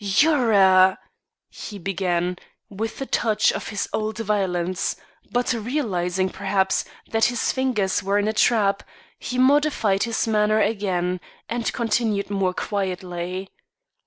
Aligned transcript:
"You 0.03 0.33
're 0.35 0.51
a" 0.51 0.99
he 1.51 1.77
began, 1.77 2.37
with 2.71 2.99
a 3.01 3.05
touch 3.05 3.51
of 3.51 3.67
his 3.67 3.87
old 3.93 4.17
violence; 4.17 4.95
but 5.31 5.53
realising, 5.53 6.29
perhaps, 6.29 6.85
that 7.11 7.25
his 7.25 7.51
fingers 7.51 8.01
were 8.01 8.17
in 8.17 8.27
a 8.27 8.33
trap, 8.33 8.81
he 9.19 9.37
modified 9.37 10.01
his 10.01 10.27
manner 10.27 10.59
again, 10.59 11.19
and 11.47 11.71
continued 11.71 12.31
more 12.31 12.55
quietly. 12.55 13.51